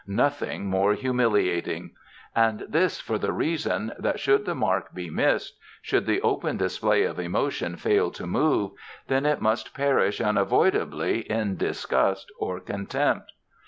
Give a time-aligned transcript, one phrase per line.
[0.07, 1.91] Nothing more humiliating!
[2.35, 7.03] And this for the reason that should the mark be missed, should the open display
[7.03, 8.71] of emotion fail to move,
[9.07, 13.31] then it must perish unavoidably in disgust or contempt.